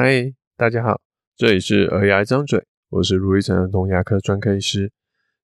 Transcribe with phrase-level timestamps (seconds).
[0.00, 1.00] 嗨，大家好，
[1.36, 4.92] 这里是儿牙一张嘴，我是卢玉成儿童牙科专科医师。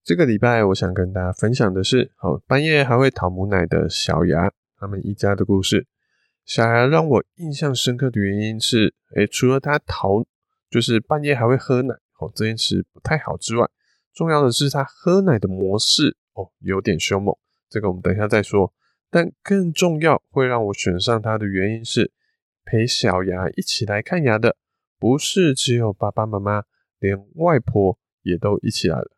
[0.05, 4.49] 这个礼拜我想跟大家分享的是，好，半夜还会讨母奶的小牙
[4.79, 5.89] 他们一家的故事。
[6.47, 10.25] 小牙让我印象深刻的原因是，诶，除了他讨，
[10.71, 13.69] 就是半夜还会喝奶，哦，这件事不太好之外，
[14.15, 17.35] 重要的是他喝奶的模式，哦，有点凶猛。
[17.69, 18.73] 这个我们等一下再说。
[19.11, 22.13] 但更重要，会让我选上他的原因是。
[22.65, 24.57] 陪小牙一起来看牙的，
[24.99, 26.65] 不是只有爸爸妈妈，
[26.99, 29.11] 连外婆也都一起来了。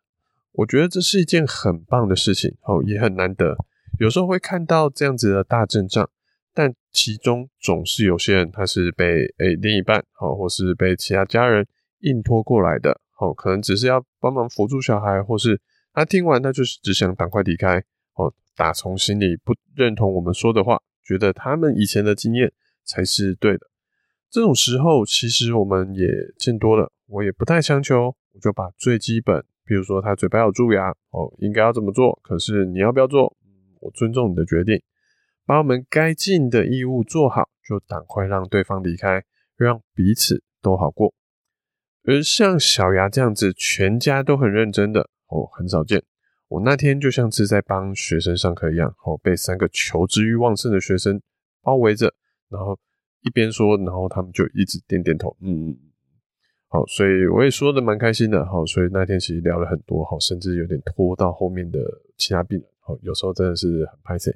[0.51, 3.55] 我觉得这是一件很棒的事情，哦，也很难得。
[3.99, 6.09] 有时候会看到这样子的大阵仗，
[6.53, 11.65] 但其中总是有些人他是被诶、另一半，哦，或是被其他家人
[11.99, 15.61] 硬拖过来的，哦，可能只是要帮忙扶住小孩，或是
[15.93, 17.77] 他听完他就是只想赶快离开，
[18.15, 22.51] 哦，打从心里不认同我们说的话，觉得他们以前的经验。
[22.87, 23.67] 才是对的。
[24.29, 26.07] 这种时候，其实我们也
[26.39, 26.91] 见多了。
[27.07, 32.19] 我也不太强求，我就把最基本，比如说他嘴巴有蛀牙，哦，应该要怎么做？
[32.23, 33.37] 可是你要不要做？
[33.79, 34.81] 我尊重你的决定。
[35.45, 39.23] 把我们该尽的义务做好，就赶快让对方离开，
[39.55, 41.13] 让彼此都好过。
[42.03, 46.03] 而像小牙这样子，全家都很认真的，哦，很少见。
[46.49, 51.21] 我那天就像是在帮学生上课一样，哦，被三个求知欲旺盛的学生
[51.61, 52.13] 包围着。
[52.49, 52.77] 然后
[53.21, 55.77] 一边说，然后他们就一直点点头，嗯嗯，
[56.67, 61.79] 好，所以我也说的蛮开心的，好，所以那天其实聊了很多，好，甚至有点拖到后面的
[62.17, 64.31] 其他病人，好，有时候真的是很拍谢。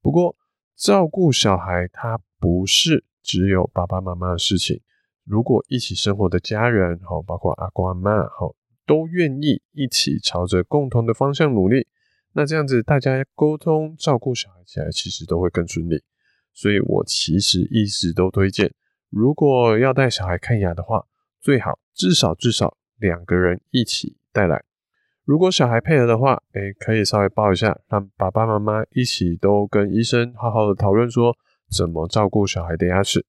[0.00, 0.36] 不过
[0.76, 4.80] 照顾小孩，他不是只有爸爸妈妈的事情，
[5.24, 8.54] 如果一起生活的家人，好，包括阿公阿嬷，好，
[8.86, 11.86] 都愿意一起朝着共同的方向努力，
[12.32, 16.02] 那这样子大家沟通照顾小孩起来，其实都会更顺利。
[16.54, 18.72] 所以我其实一直都推荐，
[19.10, 21.04] 如果要带小孩看牙的话，
[21.40, 24.62] 最好至少至少两个人一起带来。
[25.24, 31.36] 如果小孩配合的话，哎，可以稍微抱一下，让爸爸妈妈一起都跟医生好好的讨论说
[31.70, 33.26] 怎么照顾小孩的牙齿。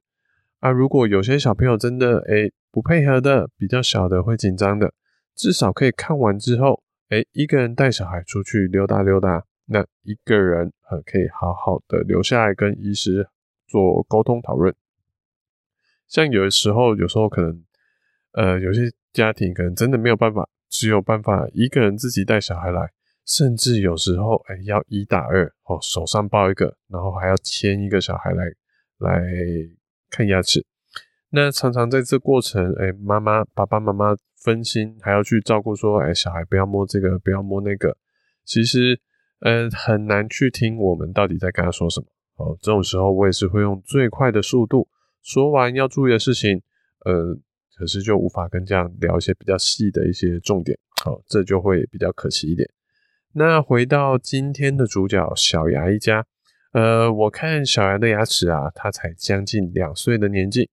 [0.59, 4.93] 啊，如果有些小朋友真的哎不配合的，比较小的会紧张的，
[5.35, 9.45] 至少可以看完之后，哎，一个人带小孩出去溜达溜达。
[9.67, 13.27] 那一个人呃，可以好好的留下来跟医师
[13.67, 14.75] 做沟通讨论。
[16.07, 17.63] 像有的时候，有时候可能，
[18.33, 22.91] 呃，有些家庭可能真的没有办法，只有办法一个人自己带小孩来，
[23.25, 28.45] 甚至有时候，哎，要一打二哦，手上抱一个，然后还要牵一个小孩来
[28.99, 29.23] 来
[30.11, 30.63] 看牙齿。
[31.29, 37.97] 那常常在这过程，哎，妈妈爸爸妈妈分心，还要去照顾说，哎，小孩不要摸这个，不要摸那个，
[38.43, 39.01] 其实。
[39.45, 42.07] 呃，很难去听我们到底在跟他说什么。
[42.37, 44.87] 哦，这种时候我也是会用最快的速度
[45.21, 46.63] 说完要注意的事情。
[47.05, 47.37] 呃，
[47.77, 50.75] 可是就无法跟这样聊一些比较细的一些重点。
[51.03, 52.67] 好，这就会比较可惜一点。
[53.33, 56.25] 那回到今天的主角小牙一家，
[56.71, 60.71] 呃，我看小牙的牙齿啊，他才将近两岁的年纪，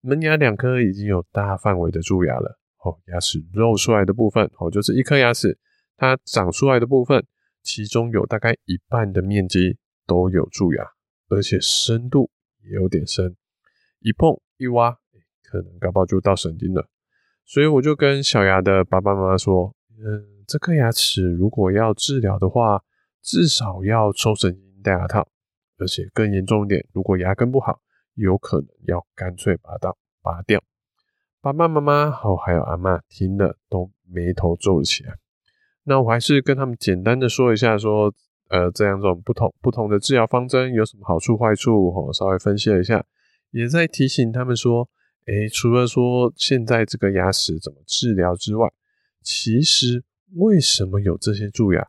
[0.00, 2.58] 门牙两颗已经有大范围的蛀牙了。
[2.82, 5.56] 哦，牙齿露出来的部分，哦，就是一颗牙齿
[5.96, 7.24] 它长出来的部分。
[7.62, 10.84] 其中有大概一半的面积都有蛀牙，
[11.28, 12.30] 而且深度
[12.62, 13.36] 也有点深，
[14.00, 14.92] 一碰一挖，
[15.42, 16.88] 可能搞不好就到神经了。
[17.44, 22.82] 所以我就跟小牙的爸爸妈妈说：“嗯，这颗牙齿如果要治疗的话，
[23.22, 25.28] 至少要抽神经戴牙套，
[25.78, 27.80] 而且更严重一点，如果牙根不好，
[28.14, 30.62] 有可能要干脆把它拔掉。”
[31.42, 35.16] 爸爸妈妈好，还有阿嬷听了都眉头皱了起来。
[35.84, 38.12] 那我还是跟他们简单的说一下，说，
[38.48, 43.04] 呃，这两种不同不同的治疗方针有什么好处坏处，我稍微分析了一下，
[43.50, 44.88] 也在提醒他们说，
[45.26, 48.70] 诶，除了说现在这个牙齿怎么治疗之外，
[49.22, 50.04] 其实
[50.36, 51.88] 为什么有这些蛀牙，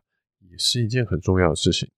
[0.50, 1.90] 也是一件很重要的事情。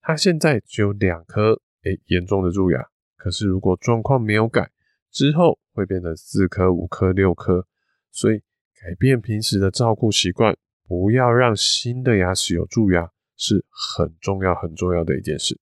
[0.00, 2.86] 它现在只有两颗，诶，严重的蛀牙，
[3.16, 4.70] 可是如果状况没有改，
[5.10, 7.66] 之后会变成四颗、五颗、六颗，
[8.10, 10.56] 所以改变平时的照顾习惯。
[10.86, 15.58] 不要让新的牙齿有蛀牙，是很重要很重要的一件事。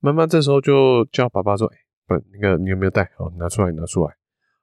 [0.00, 3.02] 妈妈这时候就叫爸爸说：“哎，不，那个你有没有带？
[3.18, 4.14] 哦，拿出来，拿出来。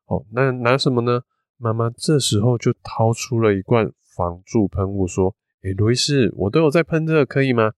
[0.05, 1.21] 哦，那拿什么呢？”
[1.57, 7.71] 妈妈这时候就掏出了一罐防蛀喷雾，说：“哎，卢医师，我都有在喷这个，可以吗？”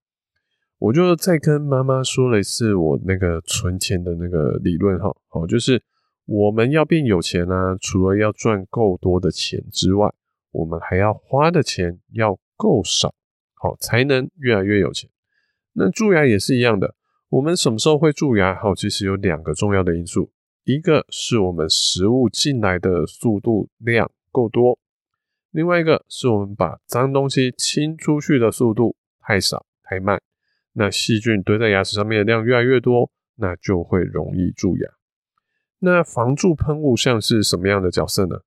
[0.78, 5.82] 我就再跟妈妈说了一次我那个存钱的那个理论哈，哦，就是
[6.26, 10.12] 我们要变有钱啊，除了要赚够多的钱之外。
[10.56, 13.14] 我们还要花的钱要够少，
[13.54, 15.10] 好才能越来越有钱。
[15.74, 16.94] 那蛀牙也是一样的，
[17.28, 18.54] 我们什么时候会蛀牙？
[18.54, 20.32] 好，其实有两个重要的因素，
[20.64, 24.78] 一个是我们食物进来的速度量够多，
[25.50, 30.22] 另外一个是我们把脏东西清出去的速度太少太慢，
[30.72, 34.88] 那细菌堆在牙齿上面的量越来越多，那就会容易蛀牙。
[35.80, 38.40] 那防蛀喷雾像是什么样的角色呢？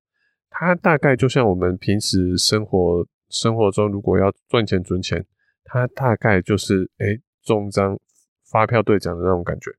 [0.50, 5.26] 它大概就像我们平时生活生活中如果要赚钱存钱，
[5.64, 8.00] 它大概就是诶中张
[8.44, 9.72] 发票兑奖的那种感觉。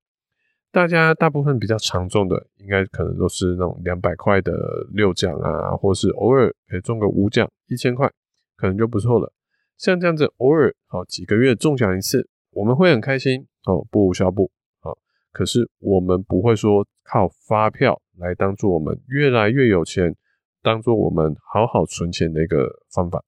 [0.73, 4.53] 大家大部分比较常中的，应该可能都是那种两百块的
[4.93, 8.09] 六奖啊，或是偶尔诶中个五奖一千块，
[8.57, 9.33] 可能就不错了。
[9.77, 14.97] 像这样子偶尔好几个月中奖一次，我们会很开心哦，不无小补好。
[15.33, 20.15] 可是我们不会说靠发票来当做我们越来越有钱，
[20.63, 23.25] 当做我们好好存钱的一个方法。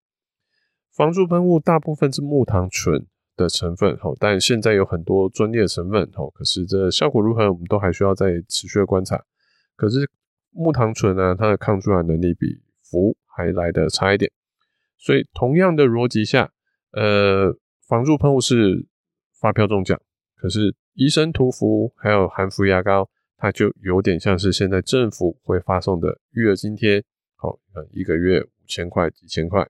[0.95, 3.07] 防蛀喷雾大部分是木糖醇。
[3.35, 9.19] 的成分好，但现在有很多专利的成分好，可是这效果如何，我们都还需要再持续的观察。
[9.75, 10.07] 可是
[10.51, 12.47] 木糖醇呢，它的抗蛀牙能力比
[12.83, 14.31] 氟还来得差一点，
[14.99, 16.53] 所以同样的逻辑下，
[16.93, 17.57] 呃，
[17.89, 18.87] 防蛀喷雾是
[19.41, 19.99] 发票中奖，
[20.37, 23.09] 可是医生涂氟还有含氟牙膏，
[23.39, 27.03] 它就有点像是现在政府会发送的育儿津贴，
[27.43, 27.59] 好，
[27.91, 29.69] 一个月五千块、几千块，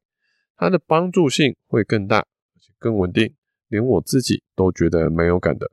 [0.58, 3.34] 它的帮助性会更大，而且更稳定。
[3.68, 5.70] 连我自己都觉得蛮有感的，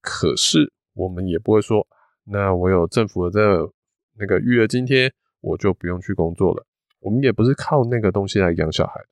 [0.00, 1.86] 可是我们也不会说，
[2.24, 3.72] 那我有政府的这
[4.18, 5.12] 那个育儿津贴，
[5.42, 6.64] 我就不用去工作了。
[7.00, 9.08] 我们也不是靠那个东西来养小孩的，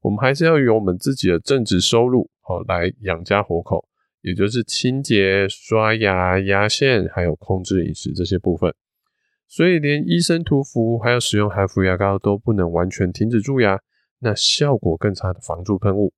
[0.00, 3.88] 我们还是要有我们自己的正职收入，好来养家活口，
[4.22, 8.74] 也就是清洁、刷牙、牙线，还有控制饮食这些部分。
[9.48, 13.80] 所以连医生涂氟，还有使用含氟牙膏都不能完全停止蛀牙，
[14.18, 16.12] 那效果更差的防蛀喷雾。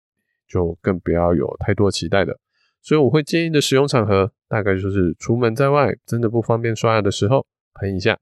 [0.49, 2.39] 就更不要有太多期待的，
[2.81, 7.45] 所以我会建议的使用场合，大概就是出门在外真的不方便刷牙的时候
[7.75, 8.17] 喷一下，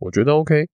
[0.00, 0.68] 我觉得 OK，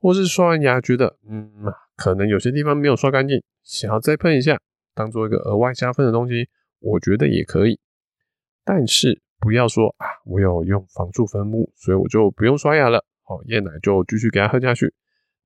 [0.00, 1.48] 或是刷完牙觉得嗯，
[1.94, 4.60] 可能有些地方没有刷干净，想要再喷一下，
[4.92, 6.48] 当做一个额外加分的东西，
[6.80, 7.78] 我觉得也可以。
[8.64, 14.92] 但是不要说啊，我有用防蛀喷雾，所以我就不用刷牙了，好，夜奶就继续给他喝下去，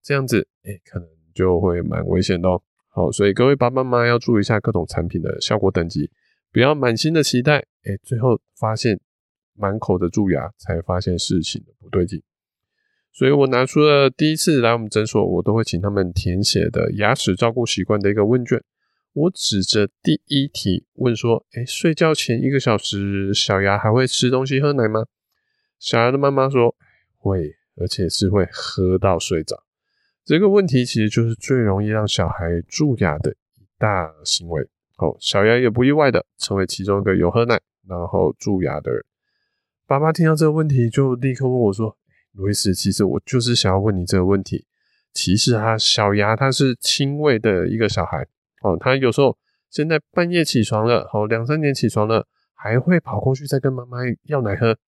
[0.03, 2.63] 这样子哎、可能就会蛮危险的哦。
[2.89, 6.11] 好，所以各位爸爸妈妈要注意一下各种产品的效果等级，
[6.51, 8.99] 不要满心的期待，哎、最后发现
[9.53, 12.23] 满口的蛀牙，才发现事情的不对劲。
[13.13, 18.65] 所以我拿出了第一次来我们诊所，我都会请他们填写的牙齿照顾习惯的一个问卷。
[19.13, 25.05] 我指着第一题问说：“哎、睡觉前一个小时，小牙还会吃东西喝奶吗？”
[25.79, 26.75] 小牙的妈妈说
[27.19, 29.63] ：“会，而且是会喝到睡着。”
[30.25, 34.63] 这个问题其实就是最容易让小孩蛀牙的一大行为。
[34.99, 39.05] 哦，小牙也不意外的成为其中一个有喝奶然后蛀牙的人。
[39.87, 41.97] 爸爸听到这个问题，就立刻问我说
[42.33, 44.67] ：“路易斯，其实我就是想要问你这个问题。
[45.13, 48.27] 其实啊小牙他是轻喂的一个小孩，
[48.63, 49.37] 哦，他有时候
[49.69, 54.79] 现在半夜起床了，哦，两三点起床了，还会跑过去再跟妈妈要奶喝。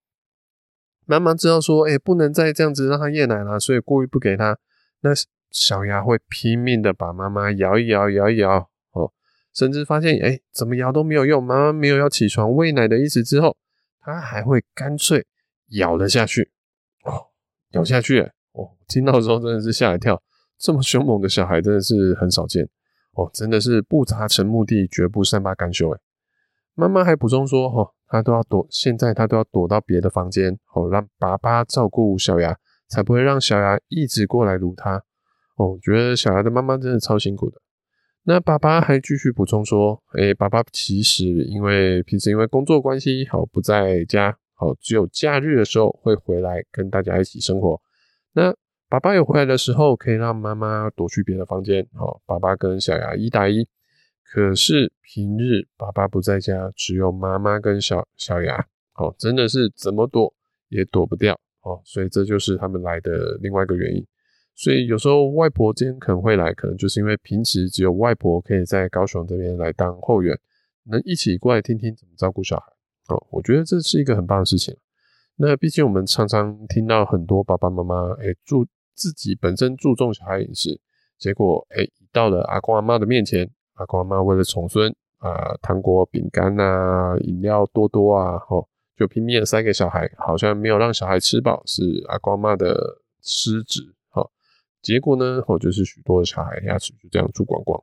[1.06, 4.58] 妈妈知道说，哎，不能再这样子让他夜奶了，所以故意不给他。”
[5.00, 5.11] 那
[5.50, 9.12] 小牙会拼命的把妈妈摇一摇，摇一摇，哦，
[9.55, 13.56] 甚至发现，哎，怎么摇都没有用，妈妈没有要起床喂奶的意思之后，
[14.00, 15.25] 他还会干脆
[15.69, 16.50] 咬了下去，
[17.04, 17.28] 哦，
[17.71, 18.21] 咬下去，
[18.52, 20.21] 哦，听到的时候真的是吓一跳，
[20.59, 22.69] 这么凶猛的小孩真的是很少见，
[23.12, 26.00] 哦，真的是不达成目的绝不善罢甘休，哎，
[26.75, 32.57] 妈妈还补充说，哦，他都要躲，现在他都要躲到别的房间，哦，让爸爸照顾小牙。
[32.89, 35.03] 才不会让小牙一直过来撸他
[35.57, 35.77] 哦。
[35.83, 37.61] 觉得小牙的妈妈真的超辛苦的。
[38.23, 47.81] 那爸爸还继续补充说：“诶、爸爸其实因为平时因为工作关系，好不在家，好只有假日的时候会回来跟大家一起生活。
[48.35, 48.55] 那
[48.89, 53.67] 爸爸有回来的时候，可以让妈妈躲去别的房间，好，爸爸跟小牙一打一。
[54.30, 60.35] 可是平日爸爸不在家，只有妈妈跟小小牙，哦，真的是怎么躲
[60.68, 64.06] 也躲不掉。”哦，所以这就是他们来的另外一个原因。
[64.54, 70.38] 所以有时候外婆今天可能会来，可能就是因为平时只有外婆可以在高雄这边来当后援，
[70.85, 72.66] 能一起过来听听怎么照顾小孩。
[73.09, 74.76] 哦，我觉得这是一个很棒的事情。
[75.35, 78.64] 那毕竟我们常常听到很多爸爸妈妈，哎，注
[78.95, 80.80] 自己本身注重小孩饮食，
[81.18, 88.68] 结果哎，到了阿公阿妈的面前，阿公阿妈为了重孙啊，糖果、饼干啊，饮料多多啊，吼。
[88.99, 92.75] 就拼命的塞给小孩，好像没有让小孩吃饱，是阿公妈的
[93.21, 93.83] 失职。
[94.09, 94.30] 好，
[94.80, 97.78] 结果呢，哦，就是许多的小孩牙齿就这样蛀光光。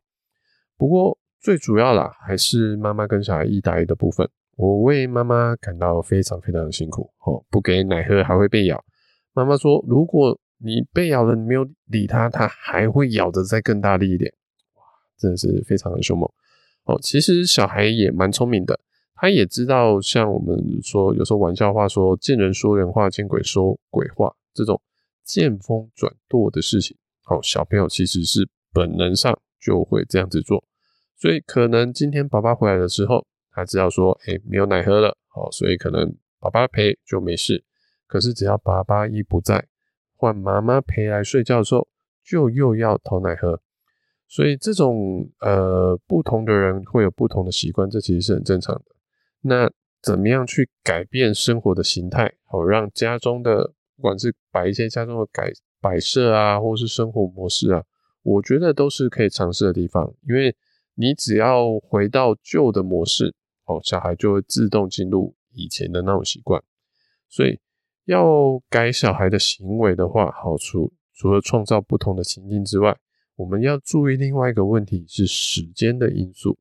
[0.75, 4.27] 不过最主要啦，还是妈妈跟小孩一打一的部分。
[4.55, 7.07] 我为妈妈感到非常非常的辛苦。
[7.27, 8.83] 哦，不给奶喝还会被咬，
[9.33, 14.33] 妈妈说，如果你被咬了，你没有理它，它还会咬得再更大力一点。
[15.17, 16.29] 真的是非常的凶猛。
[16.86, 18.79] 哦，其实小孩也蛮聪明的，
[19.15, 24.82] 他也知道，像我们说有时候玩笑话说“见人说人话，见鬼说鬼话”这种
[25.24, 26.98] 见风转舵的事情。
[27.27, 30.62] 哦，小朋友其实是本能上就会这样子做，
[31.15, 37.63] 所以可能今天爸爸回来的时候，他知道说，哎，没有奶喝了，哦，所以可能爸爸陪就没事。
[38.08, 39.70] 可是只要爸爸一不在，
[40.17, 41.88] 换妈妈陪来睡觉的时候，
[42.25, 43.62] 就又要讨奶喝。
[44.33, 48.85] 所以这种呃不同的人会有不同的习惯，这其实是很正常的。
[49.41, 49.71] 那
[50.01, 57.83] 怎么样去改变生活的形态，好让家中的不管是摆一些家中的改摆设啊，或是生活模式啊，
[58.23, 60.11] 我觉得都是可以尝试的地方。
[60.27, 60.55] 因为
[60.95, 63.35] 你只要回到旧的模式，
[63.65, 66.59] 哦，小孩就会自动进入以前的那种习惯。
[67.29, 67.59] 所以
[68.05, 72.97] 要改小孩的行为的话，好处除了创造不同的情境之外，
[73.35, 76.57] 我们要注意另外一个问题是时间的因素，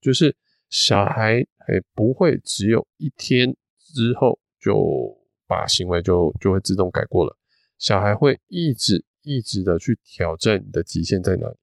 [0.00, 0.34] 就是
[0.70, 1.36] 小孩
[1.68, 5.16] 诶不会只有一天之后就
[5.46, 7.36] 把行为就就会自动改过了，
[7.78, 11.56] 小孩会一直一直的去挑战你的极限在哪里。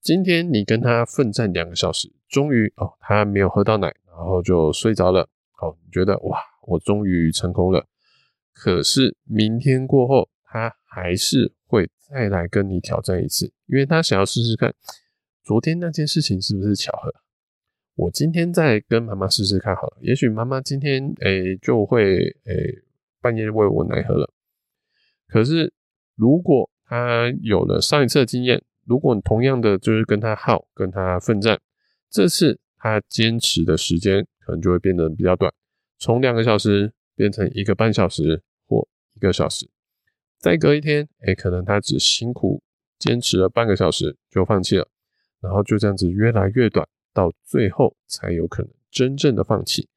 [0.00, 7.86] 今天你跟他奋战两个小时，终于哦他没有喝到奶，然后就睡着了，好，你觉得哇我终于成功了，
[8.52, 11.52] 可是明天过后他还是
[12.10, 14.74] 再来跟你挑战一次，因为他想要试试看，
[15.44, 17.12] 昨天那件事情是不是巧合。
[17.94, 22.82] 我今天再跟妈妈试试看好了，也许妈妈今天诶、就会诶、
[23.20, 24.32] 半夜喂我奶喝了。
[25.26, 25.72] 可是
[26.14, 31.60] 如果他有了上一次的经验，如果你同样的就是跟他耗，跟他奋战，
[32.08, 35.52] 这次他坚持的时间可能就会变得比较短，
[35.98, 39.68] 从两个小时变成一个半小时或一个小时。
[40.38, 42.62] 再隔一天，哎，可能他只辛苦
[42.98, 44.88] 坚持了半个小时就放弃了，
[45.40, 49.88] 然后就这样子越来越短，到最后才有可能真正的放弃。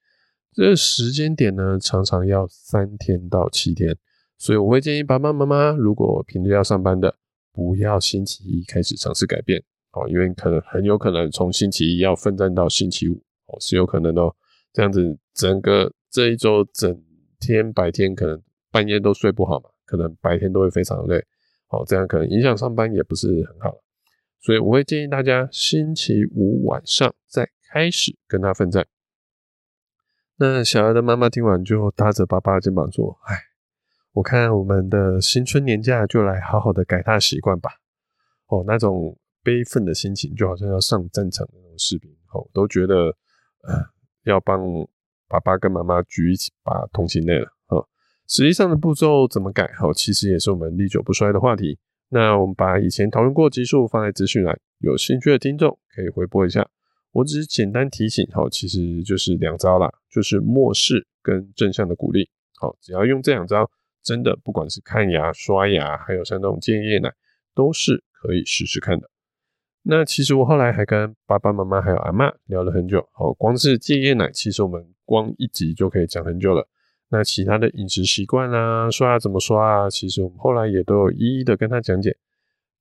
[0.54, 3.96] 这个时间点呢，常常要三天到七天，
[4.38, 7.16] 所以我会建议爸爸妈妈，如果平日要上班的，
[7.54, 14.36] 不要星期一开始尝试改变哦，因为可能很有可能从星期一要奋战到星期五哦，是有可能的哦。
[14.74, 17.02] 这样子整个这一周整
[17.40, 19.70] 天白天可能半夜都睡不好嘛。
[19.92, 21.22] 可能白天都会非常累，
[21.68, 23.76] 好，这样可能影响上班也不是很好，
[24.40, 28.88] 所以我会建议大家星期五晚上再开始跟他奋战。
[30.38, 33.36] 那小孩的妈妈听完就搭着爸爸的肩膀说：“哎，
[34.14, 37.70] 我看我们的新春年假就来好好的改他习惯吧。”
[38.48, 42.96] 哦，那种悲愤的心情就好像要上战场的那种士兵，哦，都觉得
[43.68, 43.76] 呃
[44.24, 44.62] 要帮
[45.28, 47.48] 爸爸跟妈妈举一把同心泪了。
[48.28, 49.72] 实际上的步骤怎么改？
[49.78, 51.78] 好，其实也是我们历久不衰的话题。
[52.10, 56.68] 那我们把以前讨论过的集数放在资讯栏，有兴趣的听众可以回播一下。
[57.12, 62.30] 我只是简单提醒，好，其实就是两招啦，就是漠视跟正向的鼓励。
[62.58, 63.70] 好，只要用这两招，
[64.04, 67.14] 真的不管是看牙、刷牙，还有像那种戒夜奶，
[67.54, 69.10] 都是可以试试看的。
[69.84, 73.08] 那其实我后来还跟爸爸妈妈还有阿嬷聊了很久。
[73.14, 76.68] 好，光是戒夜奶，其实我们光一集就可以讲很久了。
[77.14, 79.90] 那其他的饮食习惯啊，刷牙怎么刷啊？
[79.90, 82.16] 其实我们后来也都有一一的跟他讲解。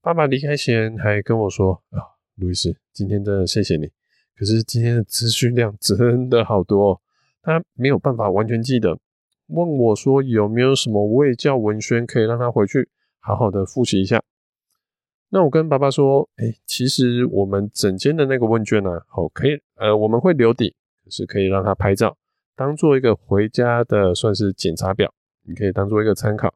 [0.00, 1.98] 爸爸离开前还跟我说：“啊，
[2.36, 3.90] 路易斯，今天真的谢谢你。
[4.36, 7.02] 可是今天的资讯量真的好多，
[7.42, 8.96] 他没有办法完全记得。
[9.48, 14.22] 问我说有没有什么卫教文宣可以让他回去好好的复习一下？
[15.30, 20.76] 那我跟爸爸说：哎，其实我们整间的那个问卷呢，好，可以，呃，我们会留底，
[21.08, 22.16] 是可以让他拍照。”
[22.60, 25.10] 当做一个回家的算是检查表，
[25.48, 26.52] 你可以当做一个参考。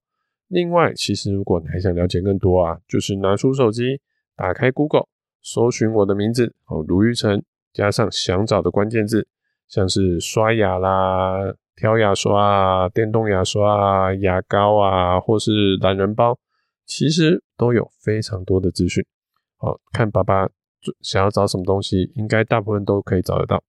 [0.48, 4.02] 另外，其实如果你还想了解更多啊，就是拿出手机，
[4.36, 5.06] 打开 Google，
[5.40, 7.42] 搜寻我的名字哦，卢昱丞，
[7.72, 9.26] 加上想找的关键字，
[9.66, 16.38] 像是刷牙啦、挑牙刷啊、电动牙刷啊、牙膏啊，或是懒人包，
[16.84, 19.02] 其实都有非常多的资讯。
[19.56, 20.50] 好，看爸爸
[21.00, 23.64] 想要找什么东西，应该大部分都可以找得到。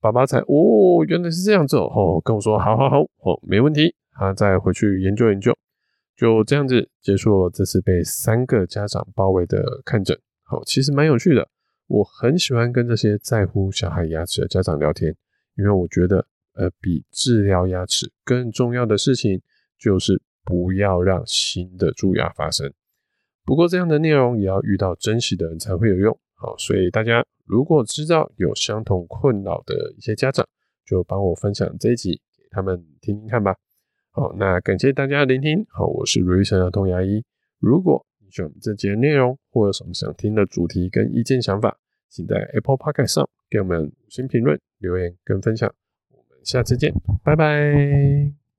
[0.00, 5.52] 爸爸才哦，原来是这样子哦，跟我说好好好哦，没问题，他再回去研究研究，
[6.16, 10.16] 就这样子结束了这次被三个家长包围的看诊。
[10.44, 11.48] 好，其实蛮有趣的，
[11.88, 15.12] 我很喜欢跟这些在乎小孩牙齿的家长聊天，
[15.56, 16.24] 因为我觉得
[16.54, 19.42] 呃，比治疗牙齿更重要的事情
[19.78, 22.72] 就是不要让新的蛀牙发生。
[23.44, 26.16] 不过这样的内容也要遇到珍惜的人才会有用。
[26.34, 27.24] 好，所以大家。
[27.48, 30.46] 如果知道有相同困扰的一些家长，
[30.84, 33.56] 就帮我分享这一集给他们听听看吧。
[34.10, 35.64] 好，那感谢大家的聆听。
[35.70, 37.24] 好，我是卢医生的童牙医。
[37.58, 41.78] 如果你喜欢我们这节内容，或有什么想听的主题跟意见想法，
[42.10, 45.72] 请在 Apple Podcast 上给我们五星评论、留言跟分享。
[46.10, 46.92] 我们下次见，
[47.24, 48.47] 拜拜。